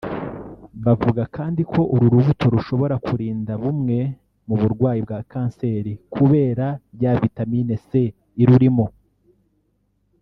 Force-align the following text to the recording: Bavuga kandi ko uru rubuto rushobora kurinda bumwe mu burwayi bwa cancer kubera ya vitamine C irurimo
Bavuga 0.85 1.23
kandi 1.35 1.61
ko 1.71 1.81
uru 1.93 2.05
rubuto 2.13 2.45
rushobora 2.55 2.95
kurinda 3.05 3.51
bumwe 3.63 3.97
mu 4.47 4.55
burwayi 4.61 4.99
bwa 5.05 5.19
cancer 5.31 5.85
kubera 6.15 6.65
ya 7.01 7.11
vitamine 7.21 7.73
C 7.87 7.89
irurimo 8.41 8.85